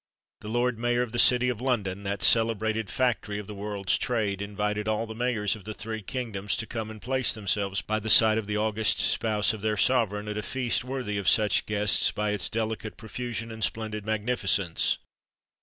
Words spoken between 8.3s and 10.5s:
of the august spouse of their sovereign, at a